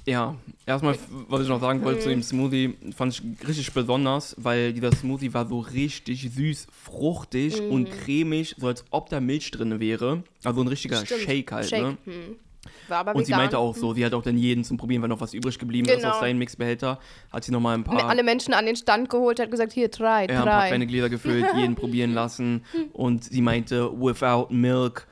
[0.08, 0.36] Ja,
[0.68, 0.96] erstmal,
[1.30, 5.34] was ich noch sagen wollte zu dem Smoothie, fand ich richtig besonders, weil dieser Smoothie
[5.34, 10.24] war so richtig süß, fruchtig und cremig, so als ob da Milch drin wäre.
[10.44, 11.22] Also ein richtiger Stimmt.
[11.22, 11.82] Shake halt, Shake.
[11.82, 11.98] ne?
[12.06, 12.36] Hm.
[12.88, 15.10] War aber Und sie meinte auch so, sie hat auch dann jeden zum Probieren, wenn
[15.10, 16.13] noch was übrig geblieben ist Genau.
[16.13, 17.00] aus seinem Mixbehälter,
[17.32, 20.26] hat sie nochmal ein paar, Alle Menschen an den Stand geholt, hat gesagt, hier, drei,
[20.28, 22.63] ja, ein paar kleine Gläser gefüllt, jeden probieren lassen.
[22.94, 25.08] Und sie meinte, without milk,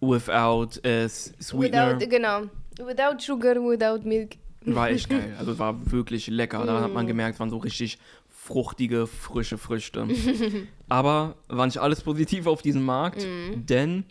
[0.00, 1.98] without äh, Sweetener.
[1.98, 2.42] Without, genau.
[2.78, 4.36] Without sugar, without milk.
[4.64, 5.34] War echt geil.
[5.38, 6.64] Also war wirklich lecker.
[6.66, 6.94] Da hat Mm.
[6.94, 10.06] man gemerkt, es waren so richtig fruchtige, frische Früchte.
[10.88, 13.66] Aber war nicht alles positiv auf diesem Markt, Mm.
[13.66, 14.04] denn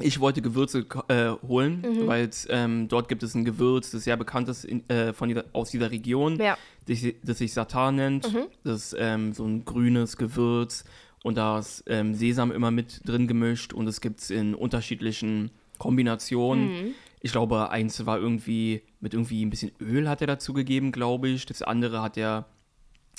[0.00, 2.06] ich wollte Gewürze äh, holen, Mhm.
[2.08, 5.44] weil ähm, dort gibt es ein Gewürz, das sehr bekannt ist in, äh, von dieser,
[5.52, 6.58] aus dieser Region, Ja.
[6.88, 8.32] das, das sich Satan nennt.
[8.32, 8.46] Mhm.
[8.64, 10.84] Das ist ähm, so ein grünes Gewürz.
[11.22, 15.50] und da ist ähm, Sesam immer mit drin gemischt und es gibt es in unterschiedlichen
[15.78, 16.66] Kombinationen.
[16.88, 16.94] Mhm.
[17.24, 21.28] Ich glaube, eins war irgendwie mit irgendwie ein bisschen Öl hat er dazu gegeben, glaube
[21.30, 21.46] ich.
[21.46, 22.44] Das andere hat er,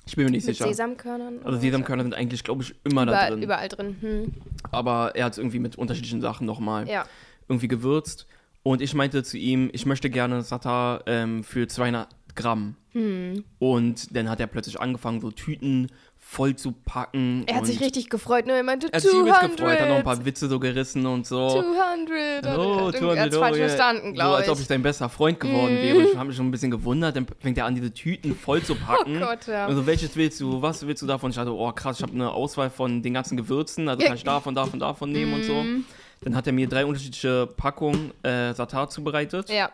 [0.06, 0.68] ich bin mir nicht Mit sicher.
[0.68, 1.40] Sesamkörnern.
[1.44, 3.42] Also Sesamkörner sind eigentlich, glaube ich, immer da Überall, drin.
[3.44, 3.96] überall drin.
[4.02, 4.34] Hm.
[4.72, 7.08] Aber er hat es irgendwie mit unterschiedlichen Sachen nochmal Ja.
[7.48, 8.28] irgendwie gewürzt.
[8.62, 12.76] Und ich meinte zu ihm, ich möchte gerne Satar ähm, für 200 Gramm.
[12.92, 13.44] Hm.
[13.58, 15.88] Und dann hat er plötzlich angefangen, so Tüten
[16.28, 17.44] voll zu packen.
[17.46, 18.54] Er hat sich richtig gefreut, ne?
[18.54, 19.58] Er meinte, Er hat sich übelst 200.
[19.58, 21.50] gefreut, hat noch ein paar Witze so gerissen und so.
[21.50, 22.58] 200.
[22.58, 24.52] Oh, er 200 hat es falsch oh, verstanden, So, glaube als ich.
[24.52, 25.98] ob ich sein bester Freund geworden wäre.
[26.00, 27.16] Und ich habe mich schon ein bisschen gewundert.
[27.16, 29.18] Dann fängt er an, diese Tüten voll zu packen.
[29.18, 29.68] Oh Gott, ja.
[29.68, 30.62] Also, welches willst du?
[30.62, 31.30] Was willst du davon?
[31.30, 33.88] Ich dachte, oh krass, ich habe eine Auswahl von den ganzen Gewürzen.
[33.88, 35.54] Also kann ich davon, davon, davon nehmen und so.
[35.54, 35.86] Mhm.
[36.22, 39.50] Dann hat er mir drei unterschiedliche Packungen äh, Satar zubereitet.
[39.50, 39.70] Ja.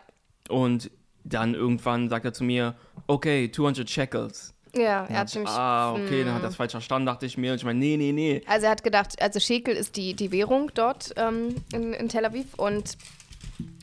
[0.48, 0.90] Und
[1.24, 2.74] dann irgendwann sagt er zu mir,
[3.06, 4.51] okay, 200 Shekels.
[4.74, 5.52] Ja, er hat Ich, nämlich.
[5.52, 7.52] ah, okay, dann hat er das falsch verstanden, dachte ich mir.
[7.52, 8.42] Und ich meine, nee, nee, nee.
[8.46, 12.24] Also er hat gedacht, also Shekel ist die, die Währung dort ähm, in, in Tel
[12.24, 12.96] Aviv und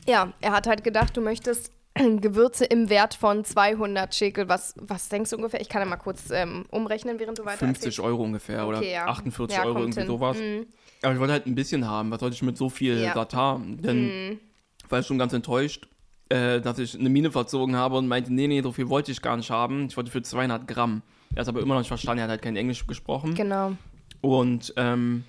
[0.06, 4.48] ja, er hat halt gedacht, du möchtest Gewürze im Wert von 200 Shekel.
[4.48, 5.60] Was, was denkst du ungefähr?
[5.60, 8.92] Ich kann ja mal kurz ähm, umrechnen, während du weiter 50 Euro ungefähr oder Okay,
[8.92, 9.06] ja.
[9.06, 10.06] 48 Ja, Euro, irgendwie hin.
[10.08, 10.38] sowas.
[10.38, 10.66] Mhm.
[11.02, 12.10] Aber ich wollte halt ein bisschen haben.
[12.10, 13.14] Was sollte ich mit so viel Ja.
[13.14, 13.60] Satar?
[13.80, 14.40] Dann Mhm.
[14.88, 15.86] war ich schon ganz enttäuscht,
[16.30, 19.20] äh, dass ich eine Mine verzogen habe und meinte, nee, nee, so viel wollte ich
[19.20, 19.86] gar nicht haben.
[19.86, 21.02] Ich wollte für 200 Gramm.
[21.34, 23.34] Er hat aber immer noch nicht verstanden, er hat halt kein Englisch gesprochen.
[23.34, 23.72] Genau.
[24.20, 25.24] Und ähm,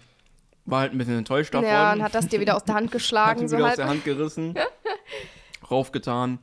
[0.66, 1.68] war halt ein bisschen enttäuscht davon.
[1.68, 3.42] Ja, und hat das dir wieder aus der Hand hat geschlagen.
[3.42, 3.74] ihn so wieder halt.
[3.74, 4.56] aus der Hand gerissen,
[5.72, 6.40] raufgetan.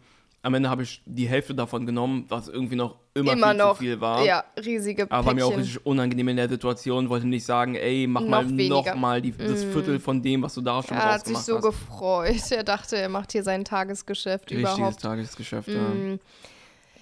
[0.49, 3.73] Am Ende habe ich die Hälfte davon genommen, was irgendwie noch immer, Immer viel noch.
[3.75, 4.25] zu viel war.
[4.25, 5.63] Ja, riesige Aber war mir auch Päckchen.
[5.65, 8.75] richtig unangenehm in der Situation, wollte nicht sagen, ey, mach Noch mal weniger.
[8.75, 11.45] noch mal die, das Viertel von dem, was du da schon Er hat sich rausgemacht
[11.45, 11.63] so hast.
[11.81, 12.51] gefreut.
[12.51, 15.03] Er dachte, er macht hier sein Tagesgeschäft Richtiges überhaupt.
[15.03, 15.81] Tagesgeschäft, ja.
[15.83, 16.19] Mm,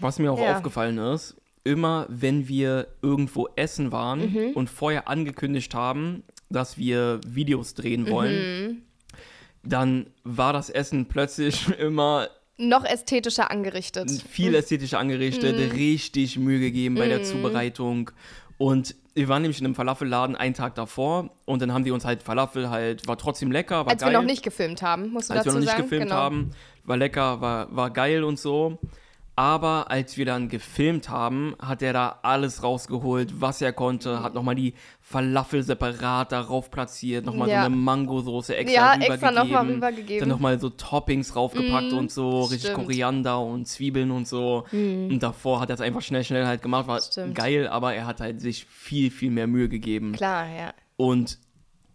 [0.01, 0.57] Was mir auch Ja.
[0.57, 4.51] aufgefallen ist, immer wenn wir irgendwo essen waren Mhm.
[4.55, 8.77] und vorher angekündigt haben, dass wir Videos drehen wollen, Mhm.
[9.63, 14.11] dann war das Essen plötzlich immer Noch ästhetischer angerichtet.
[14.31, 15.71] viel ästhetischer angerichtet, Mhm.
[15.77, 18.11] richtig Mühe gegeben bei der Zubereitung.
[18.59, 22.05] Und wir waren nämlich in einem Falafelladen einen Tag davor und dann haben die uns
[22.07, 24.13] halt Falafel halt, war trotzdem lecker, war Als geil.
[24.13, 25.83] wir noch nicht gefilmt haben, musst du als wir dazu noch nicht sagen.
[25.83, 26.17] gefilmt genau.
[26.17, 26.51] haben,
[26.85, 28.79] war lecker, war, war geil und so.
[29.39, 34.33] Aber als wir dann gefilmt haben, hat er da alles rausgeholt, was er konnte, hat
[34.33, 34.73] nochmal die
[35.03, 37.61] Falafel separat darauf platziert, nochmal Ja.
[37.61, 39.13] so eine Mangosoße extra Ja, rübergegeben.
[39.15, 40.21] extra nochmal rübergegeben.
[40.21, 42.79] Dann nochmal so Toppings raufgepackt Mm, und so, richtig stimmt.
[42.79, 42.87] Mm.
[42.87, 44.65] Koriander und Zwiebeln und so.
[44.73, 47.35] Und davor hat er es einfach schnell, schnell halt gemacht, war Stimmt.
[47.35, 50.13] geil, aber er hat halt sich viel, viel mehr Mühe gegeben.
[50.13, 50.73] Klar, ja.
[50.97, 51.39] Und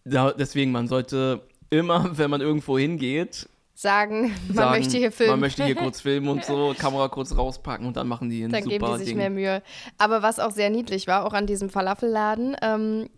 [0.05, 5.31] da, deswegen, man sollte immer, wenn man irgendwo hingeht, Sagen, man sagen, möchte hier filmen.
[5.31, 8.51] Man möchte hier kurz filmen und so, Kamera kurz rauspacken und dann machen die ein
[8.51, 9.17] Dann super geben die sich Ding.
[9.17, 9.63] mehr Mühe.
[9.97, 13.09] Aber was auch sehr niedlich war, auch an diesem Falafelladen, ähm,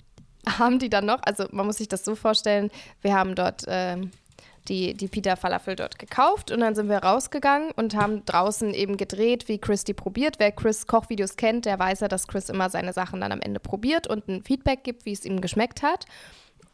[0.48, 2.70] haben die dann noch, also man muss sich das so vorstellen,
[3.02, 4.12] wir haben dort ähm,
[4.68, 8.98] die, die Pita Falafel dort gekauft und dann sind wir rausgegangen und haben draußen eben
[8.98, 10.36] gedreht, wie Chris die probiert.
[10.40, 13.60] Wer Chris Kochvideos kennt, der weiß ja, dass Chris immer seine Sachen dann am Ende
[13.60, 16.06] probiert und ein Feedback gibt, wie es ihm geschmeckt hat.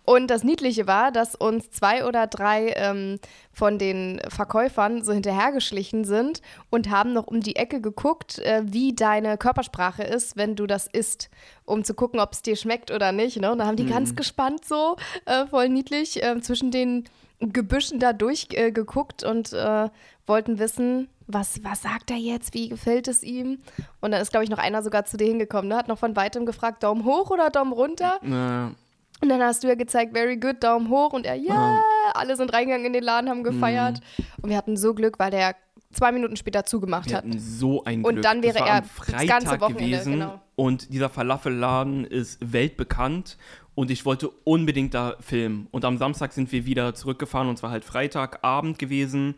[0.09, 3.19] Und das Niedliche war, dass uns zwei oder drei ähm,
[3.53, 6.41] von den Verkäufern so hinterhergeschlichen sind
[6.71, 10.87] und haben noch um die Ecke geguckt, äh, wie deine Körpersprache ist, wenn du das
[10.87, 11.29] isst,
[11.63, 13.39] um zu gucken, ob es dir schmeckt oder nicht.
[13.39, 13.51] Ne?
[13.51, 14.95] Und da haben die ganz gespannt so,
[15.25, 17.03] äh, voll niedlich, äh, zwischen den
[17.39, 19.89] Gebüschen da durchgeguckt äh, geguckt und äh,
[20.25, 23.59] wollten wissen, was, was sagt er jetzt, wie gefällt es ihm?
[24.01, 25.77] Und dann ist, glaube ich, noch einer sogar zu dir hingekommen, ne?
[25.77, 28.19] hat noch von weitem gefragt, Daumen hoch oder Daumen runter?
[28.23, 28.73] Äh,
[29.21, 31.13] Und dann hast du ja gezeigt, very good, Daumen hoch.
[31.13, 31.81] Und er, ja,
[32.13, 33.99] alle sind reingegangen in den Laden, haben gefeiert.
[34.41, 35.55] Und wir hatten so Glück, weil der
[35.91, 37.25] zwei Minuten später zugemacht wir hat.
[37.37, 38.23] so ein Und Glück.
[38.23, 40.41] dann wäre er am das Freitag ganze Wochenende, gewesen genau.
[40.55, 43.37] und dieser Falafelladen ist weltbekannt
[43.75, 45.67] und ich wollte unbedingt da filmen.
[45.71, 49.35] Und am Samstag sind wir wieder zurückgefahren und zwar halt Freitagabend gewesen.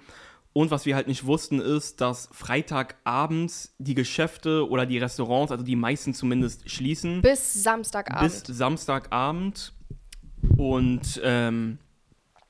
[0.54, 5.64] Und was wir halt nicht wussten, ist, dass Freitagabends die Geschäfte oder die Restaurants, also
[5.64, 7.22] die meisten zumindest, schließen.
[7.22, 8.46] Bis Samstagabend.
[8.48, 9.74] bis Samstagabend
[10.58, 11.78] und ähm,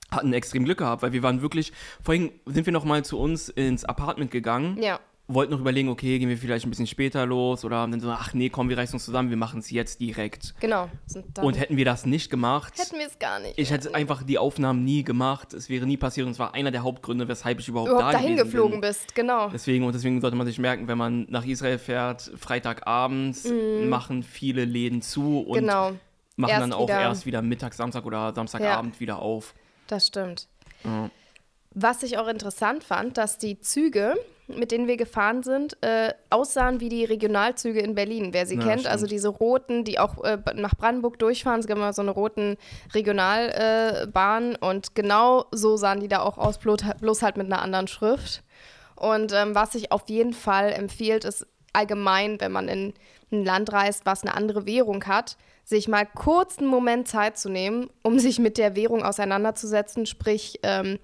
[0.09, 3.49] hatten extrem Glück gehabt, weil wir waren wirklich, vorhin sind wir noch mal zu uns
[3.49, 4.99] ins Apartment gegangen, ja,
[5.33, 8.33] wollten noch überlegen, okay, gehen wir vielleicht ein bisschen später los oder dann so, ach
[8.33, 10.53] nee, komm, wir reißen uns zusammen, wir machen es jetzt direkt.
[10.59, 10.89] genau.
[11.41, 13.57] Und hätten wir das nicht gemacht, hätten wir es gar nicht.
[13.57, 16.71] ich hätte einfach die Aufnahmen nie gemacht, es wäre nie passiert und es war einer
[16.71, 18.89] der Hauptgründe, weshalb ich überhaupt, überhaupt da dahin geflogen bin.
[18.89, 19.49] bist, genau.
[19.49, 23.47] Deswegen, und deswegen sollte man sich merken, wenn man nach Israel fährt, Freitagabends
[23.85, 25.91] machen viele Läden zu und genau,
[26.35, 29.53] machen Erst dann auch wieder- erst wieder Mittag, Samstag oder Samstagabend wieder auf.
[29.87, 30.47] das stimmt.
[30.83, 31.09] Ja.
[31.73, 34.15] Was ich auch interessant fand, dass die Züge
[34.57, 38.61] mit denen wir gefahren sind, äh, aussahen wie die Regionalzüge in Berlin, wer sie Ja,
[38.61, 38.81] kennt.
[38.81, 38.91] stimmt.
[38.93, 41.59] Also diese roten, die auch äh, nach Brandenburg durchfahren.
[41.59, 42.57] Es gibt immer so eine roten
[42.93, 47.87] Regionalbahn äh, und genau so sahen die da auch aus, bloß, halt mit einer anderen
[47.87, 48.43] Schrift.
[48.95, 52.93] Und ähm, was sich auf jeden Fall empfiehlt, ist allgemein, wenn man in
[53.31, 57.49] ein Land reist, was eine andere Währung hat, sich mal kurz einen Moment Zeit zu
[57.49, 60.99] nehmen, um sich mit der Währung auseinanderzusetzen, sprich, ähm,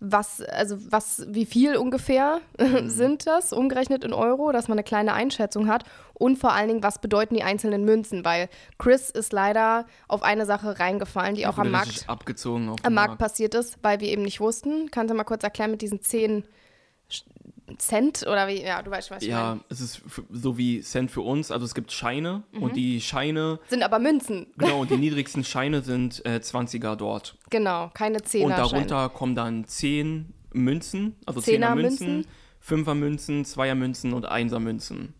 [0.00, 2.40] was, also was, wie viel ungefähr
[2.86, 5.84] sind das, umgerechnet in Euro, dass man eine kleine Einschätzung hat?
[6.14, 10.46] Und vor allen Dingen, was bedeuten die einzelnen Münzen, weil Chris ist leider auf eine
[10.46, 14.40] Sache reingefallen, die auch am Markt abgezogen am Markt passiert ist, weil wir eben nicht
[14.40, 14.90] wussten.
[14.90, 16.44] Kannst du mal kurz erklären mit diesen 10
[17.10, 17.24] Sch-
[17.76, 18.62] Cent oder wie?
[18.62, 19.40] Ja, du weißt schon, was ich meine.
[19.56, 20.00] Ja, es ist
[20.30, 21.50] so wie Cent für uns.
[21.50, 22.62] Also es gibt Scheine Mhm.
[22.62, 24.46] und die Scheine, Sind aber Münzen.
[24.56, 27.36] genau, und die niedrigsten Scheine sind äh, 20er dort.
[27.50, 28.56] Genau, keine Und Zehner.
[28.56, 32.30] darunter kommen dann 10 Münzen, also Zehner 10er Münzen, Münzen.
[32.86, 35.14] 5er Münzen, 2er Münzen und 1er Münzen.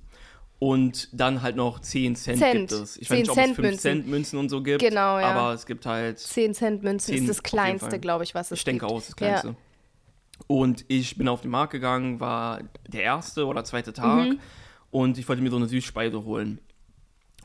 [0.61, 2.53] Und dann halt noch 10 Cent, Cent.
[2.69, 2.97] gibt es.
[2.97, 3.81] Ich 10 weiß nicht, ob es Cent 5 Münzen.
[3.81, 4.81] Cent Münzen und so gibt.
[4.83, 5.27] Genau, ja.
[5.31, 8.59] Aber es gibt halt 10 Cent Münzen 10 ist das kleinste, glaube ich, was es
[8.59, 8.93] Ich denke gibt.
[8.93, 9.55] auch, das kleinste.
[10.47, 14.39] Und ich bin auf den Markt gegangen, war der erste oder zweite Tag Mhm.
[14.91, 16.61] und ich wollte mir so eine Süßspeise holen.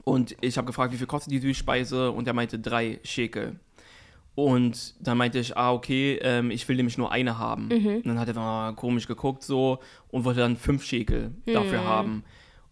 [0.05, 3.59] Und ich habe gefragt, wie viel kostet die Süßspeise und er meinte drei Schekel.
[4.35, 7.67] Und dann meinte ich, ah, okay, ähm, ich will nämlich nur eine haben.
[7.67, 7.87] Mhm.
[7.97, 9.79] Und dann hat er mal komisch geguckt so
[10.09, 11.85] und wollte dann fünf Schekel dafür Mhm.
[11.85, 12.23] haben.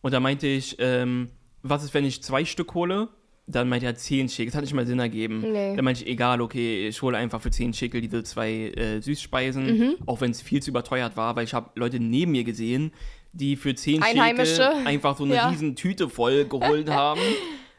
[0.01, 1.29] Und dann meinte ich, ähm,
[1.62, 3.10] was ist, wenn ich zwei Stück hole?
[3.47, 4.47] Dann meinte er zehn Schekel.
[4.47, 5.41] Das hat nicht mal Sinn ergeben.
[5.51, 5.75] Nee.
[5.75, 9.65] Dann meinte ich, egal, okay, ich hole einfach für zehn Schekel diese zwei äh, Süßspeisen,
[9.77, 9.95] Mhm.
[10.06, 12.91] auch wenn es viel zu überteuert war, weil ich habe Leute neben mir gesehen,
[13.34, 14.56] die für zehn Einheimische.
[14.56, 15.49] Schekel einfach so eine Ja.
[15.49, 17.19] riesen Tüte voll geholt haben.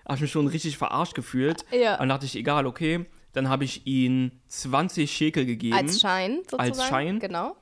[0.05, 1.65] Habe ich mich schon richtig verarscht gefühlt.
[1.71, 1.97] Ja.
[1.97, 3.07] Dann dachte ich, egal, okay.
[3.33, 6.61] Dann habe ich ihm 20 Schekel gegeben Als Schein sozusagen.
[6.61, 7.19] Als Schein?
[7.19, 7.57] Genau.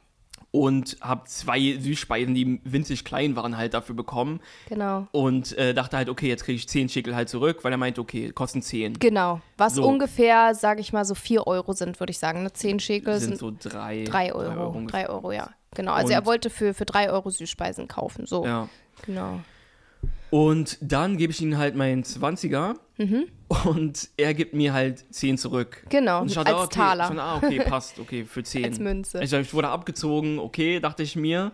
[0.50, 4.40] Und habe zwei Süßspeisen, die winzig klein waren, halt dafür bekommen.
[4.68, 5.07] Genau.
[5.12, 8.00] Und äh, dachte halt, okay, jetzt kriege ich 10 Schekel halt zurück, weil er meinte,
[8.00, 8.94] okay, kosten 10.
[8.98, 9.40] Genau.
[9.57, 9.87] Was So.
[9.87, 12.42] ungefähr, sage ich mal, so 4 Euro sind, würde ich sagen.
[12.42, 12.53] Ne?
[12.53, 14.55] 10 Schekel sind sind so 3 3 Euro.
[14.55, 15.11] 3 ungefähr.
[15.11, 15.50] Euro, ja.
[15.74, 15.92] Genau.
[15.92, 18.26] Also Und- er wollte für, für 3 Euro Süßspeisen kaufen.
[18.26, 18.44] So.
[18.44, 18.68] Ja.
[19.07, 19.40] Genau.
[20.30, 23.24] Und dann gebe ich ihm halt meinen 20er Mhm.
[23.64, 25.84] und er gibt mir halt 10 zurück.
[25.88, 26.20] Genau.
[26.20, 27.04] Und ich Als dachte, ah, okay, Taler.
[27.08, 28.64] Dachte, ah, okay, passt, okay, für 10.
[28.64, 29.22] Als Münze.
[29.22, 31.52] Ich, ich wurde abgezogen, okay, dachte ich mir.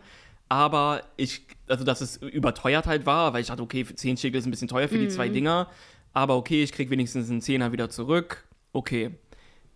[0.48, 4.38] Aber ich, also dass es überteuert halt war, weil ich dachte, okay, für 10 Schickel
[4.38, 5.10] ist ein bisschen teuer für die Mhm.
[5.10, 5.68] zwei Dinger.
[6.12, 8.44] Aber okay, ich krieg wenigstens einen Zehner wieder zurück.
[8.72, 9.10] Okay.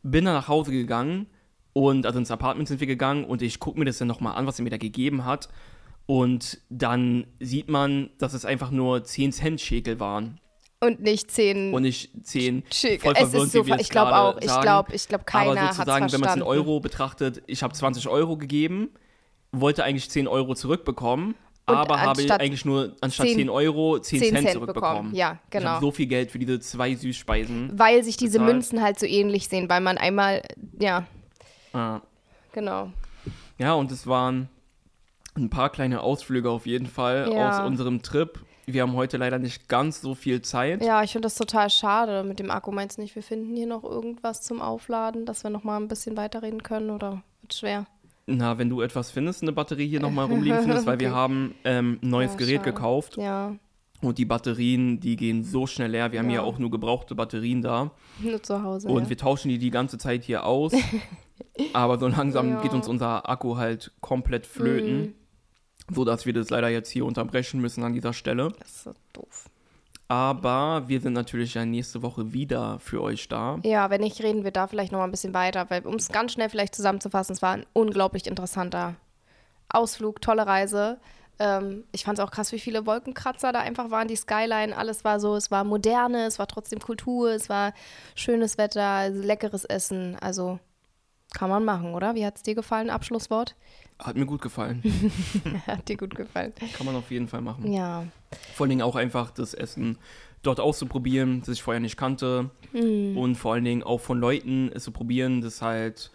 [0.03, 1.27] Bin dann nach Hause gegangen
[1.73, 4.47] und, also ins Apartment sind wir gegangen und ich gucke mir das dann nochmal an,
[4.47, 5.49] was er mir da gegeben hat.
[6.11, 10.41] Und dann sieht man, dass es einfach nur 10 Cent Schäkel waren
[10.81, 12.99] Und nicht 10 und nicht 10 Schekel.
[12.99, 14.37] voll Es ist so, ich glaube auch.
[14.41, 16.43] Ich glaube, ich glaube, keiner Aber sozusagen, wenn man es in.
[16.43, 18.89] Euro betrachtet, ich habe 20 Euro gegeben,
[19.53, 24.19] wollte eigentlich 10 Euro zurückbekommen, aber habe anstatt eigentlich nur anstatt 10 10, Euro 10,
[24.19, 24.97] 10 Cent, Cent zurückbekommen.
[24.97, 25.15] bekommen.
[25.15, 25.67] Ja, Ich genau.
[25.71, 27.71] habe so viel Geld für diese zwei Süßspeisen.
[27.79, 28.53] Weil sich diese bezahlt.
[28.53, 30.43] Münzen halt so ähnlich sehen, weil man einmal,
[30.81, 31.07] ja,
[31.73, 32.01] Ah.
[32.51, 32.91] genau.
[33.59, 34.49] Ja, und es waren
[35.37, 37.51] ein paar kleine Ausflüge auf jeden Fall Ja.
[37.61, 38.39] aus unserem Trip.
[38.67, 40.85] Wir haben heute leider nicht ganz so viel Zeit.
[40.85, 42.71] Ja, ich finde das total schade mit dem Akku.
[42.71, 45.89] Meinst du nicht, wir finden hier noch irgendwas zum Aufladen, dass wir noch mal ein
[45.89, 47.87] bisschen weiterreden können oder wird schwer?
[48.27, 51.17] Na, wenn du etwas findest, eine Batterie hier nochmal rumliegen findest, weil wir Okay.
[51.17, 52.73] haben ähm, ein neues Ja, Gerät schade.
[52.73, 53.57] gekauft Ja,
[54.03, 56.13] und die Batterien, die gehen so schnell leer.
[56.13, 56.33] Wir haben Ja.
[56.41, 57.91] hier auch nur gebrauchte Batterien da.
[58.21, 58.89] nur zu Hause.
[58.89, 59.09] Und ja.
[59.11, 60.73] wir tauschen die die ganze Zeit hier aus.
[61.73, 62.61] aber so langsam Ja.
[62.61, 65.15] geht uns unser Akku halt komplett flöten, Mhm.
[65.93, 68.53] So dass wir das leider jetzt hier unterbrechen müssen an dieser Stelle.
[68.59, 69.51] Das ist so doof.
[70.09, 73.61] Aber wir sind natürlich ja nächste Woche wieder für euch da.
[73.63, 76.09] Ja, wenn nicht, reden wir da vielleicht noch mal ein bisschen weiter, weil um es
[76.09, 78.97] ganz schnell vielleicht zusammenzufassen, es war ein unglaublich interessanter
[79.69, 80.99] Ausflug, tolle Reise.
[81.39, 85.05] Ähm, ich fand es auch krass, wie viele Wolkenkratzer da einfach waren, die Skyline, alles
[85.05, 87.73] war so, es war moderne, es war trotzdem Kultur, es war
[88.17, 90.59] schönes Wetter, leckeres Essen, also
[91.33, 92.17] kann man machen, oder?
[92.17, 93.55] Wie hat es dir gefallen, Abschlusswort?
[94.03, 94.83] Hat mir gut gefallen.
[95.67, 96.53] Hat dir gut gefallen.
[96.77, 97.71] Kann man auf jeden Fall machen.
[97.71, 98.05] Ja,
[98.55, 99.99] Vor allen Dingen auch einfach das Essen
[100.43, 102.51] dort auszuprobieren, das ich vorher nicht kannte.
[102.73, 103.17] Hm.
[103.17, 106.11] Und vor allen Dingen auch von Leuten es zu probieren, das halt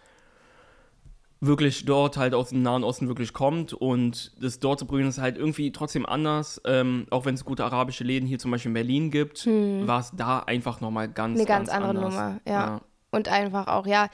[1.41, 5.19] wirklich dort halt aus dem Nahen Osten wirklich kommt und das dort zu probieren ist
[5.19, 8.74] halt irgendwie trotzdem anders, ähm, auch wenn es gute arabische Läden hier zum Beispiel in
[8.74, 11.41] Berlin gibt, war es da einfach nochmal ganz, Hm.
[11.41, 12.13] eine ganz, ganz andere anders.
[12.15, 12.82] Nummer, ja.
[13.12, 14.10] Und einfach auch, ja,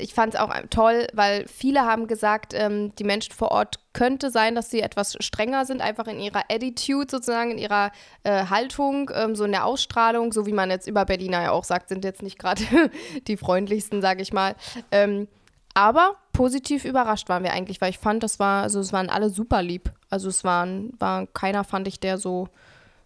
[0.00, 4.30] ich fand es auch toll, weil viele haben gesagt, ähm, die Menschen vor Ort könnte
[4.30, 7.90] sein, dass sie etwas strenger sind, einfach in ihrer Attitude sozusagen, in ihrer
[8.22, 11.64] äh, Haltung, ähm, so in der Ausstrahlung, so wie man jetzt über Berliner ja auch
[11.64, 12.62] sagt, sind jetzt nicht gerade
[13.26, 14.54] die freundlichsten, sage ich mal.
[14.92, 15.26] Ähm,
[15.74, 19.30] aber positiv überrascht waren wir eigentlich, weil ich fand, das war, also es waren alle
[19.30, 19.92] super lieb.
[20.10, 22.48] Also es waren, war keiner, fand ich, der so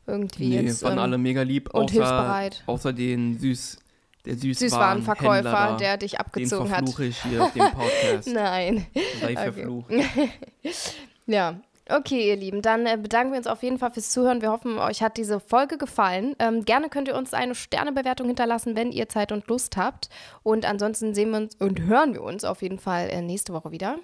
[0.07, 0.83] irgendwie Nee, jetzt.
[0.83, 1.72] waren ähm, alle mega lieb.
[1.72, 2.62] und außer, hilfsbereit.
[2.66, 3.78] Außer den Süß,
[4.25, 6.79] der Süßwarenverkäufer, der dich den abgezogen hat.
[6.79, 8.29] verfluche ich hier auf dem Podcast.
[8.33, 8.87] Nein.
[9.21, 9.53] Sei Okay.
[9.53, 9.91] verflucht.
[11.27, 11.61] Ja.
[11.89, 14.41] Okay, ihr Lieben, dann äh, bedanken wir uns auf jeden Fall fürs Zuhören.
[14.41, 16.35] Wir hoffen, euch hat diese Folge gefallen.
[16.39, 20.09] Ähm, gerne könnt ihr uns eine Sternebewertung hinterlassen, wenn ihr Zeit und Lust habt.
[20.45, 23.73] Und ansonsten sehen wir uns und hören wir uns auf jeden Fall äh, nächste Woche
[23.73, 23.99] wieder.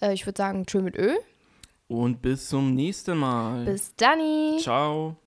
[0.00, 1.14] Äh, ich würde sagen, tschö mit Ö.
[1.88, 3.64] Und bis zum nächsten Mal.
[3.64, 4.58] Bis dann.
[4.60, 5.16] Ciao.